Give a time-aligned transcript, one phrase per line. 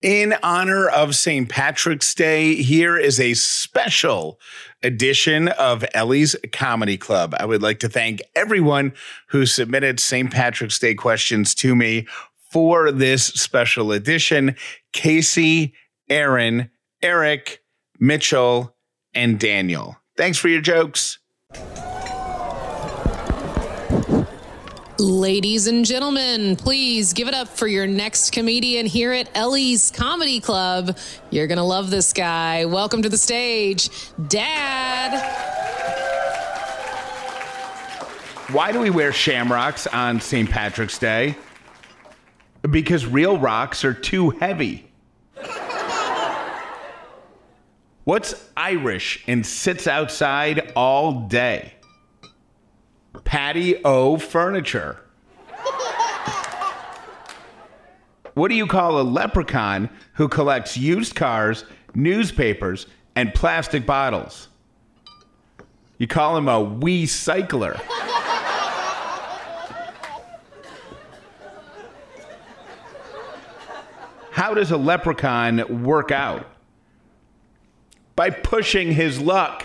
[0.00, 1.48] In honor of St.
[1.48, 4.38] Patrick's Day, here is a special
[4.80, 7.34] edition of Ellie's Comedy Club.
[7.36, 8.92] I would like to thank everyone
[9.26, 10.30] who submitted St.
[10.30, 12.06] Patrick's Day questions to me
[12.52, 14.54] for this special edition
[14.92, 15.74] Casey,
[16.08, 16.70] Aaron,
[17.02, 17.60] Eric,
[17.98, 18.76] Mitchell,
[19.14, 19.96] and Daniel.
[20.16, 21.18] Thanks for your jokes.
[25.00, 30.40] Ladies and gentlemen, please give it up for your next comedian here at Ellie's Comedy
[30.40, 30.98] Club.
[31.30, 32.64] You're going to love this guy.
[32.64, 33.90] Welcome to the stage,
[34.26, 35.20] Dad.
[38.50, 40.50] Why do we wear shamrocks on St.
[40.50, 41.36] Patrick's Day?
[42.68, 44.90] Because real rocks are too heavy.
[48.02, 51.74] What's Irish and sits outside all day?
[53.24, 55.00] Patio furniture.
[58.34, 64.48] what do you call a leprechaun who collects used cars, newspapers, and plastic bottles?
[65.98, 67.76] You call him a wee cycler.
[74.30, 76.46] How does a leprechaun work out?
[78.14, 79.64] By pushing his luck.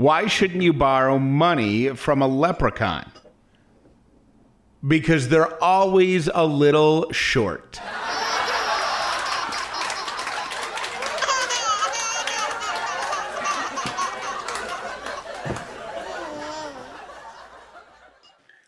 [0.00, 3.12] Why shouldn't you borrow money from a leprechaun?
[4.88, 7.78] Because they're always a little short.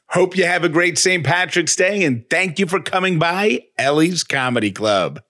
[0.09, 1.25] Hope you have a great St.
[1.25, 5.23] Patrick's Day and thank you for coming by Ellie's Comedy Club.